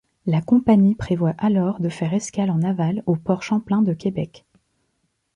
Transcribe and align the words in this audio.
La 0.25 0.41
compagnie 0.41 0.95
prévoit 0.95 1.35
alors 1.37 1.79
de 1.79 1.87
faire 1.87 2.11
escale 2.15 2.49
en 2.49 2.63
aval, 2.63 3.03
au 3.05 3.15
port 3.15 3.43
Champlain 3.43 3.83
de 3.83 3.93
Québec. 3.93 4.47